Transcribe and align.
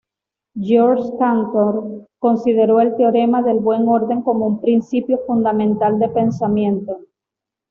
Georg 0.59 1.19
Cantor 1.19 2.07
consideró 2.17 2.81
el 2.81 2.95
teorema 2.95 3.43
del 3.43 3.59
buen 3.59 3.87
orden 3.87 4.23
como 4.23 4.47
un 4.47 4.59
"principio 4.59 5.19
fundamental 5.27 5.99
de 5.99 6.09
pensamiento". 6.09 7.01